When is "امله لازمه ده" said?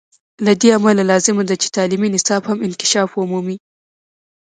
0.77-1.55